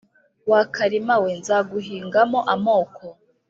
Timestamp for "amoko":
2.53-3.05